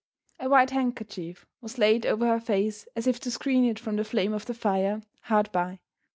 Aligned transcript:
A 0.39 0.49
white 0.49 0.71
handkerchief 0.71 1.45
was 1.61 1.77
laid 1.77 2.07
over 2.07 2.25
her 2.25 2.39
face 2.39 2.87
as 2.95 3.05
if 3.05 3.19
to 3.19 3.29
screen 3.29 3.63
it 3.65 3.77
from 3.77 3.97
the 3.97 4.03
flame 4.03 4.33
of 4.33 4.47
the 4.47 4.55
fire 4.55 5.03
hard 5.25 5.51
by. 5.51 5.79